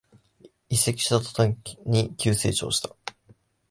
[0.69, 1.55] 移籍した途端
[1.85, 2.95] に急成長した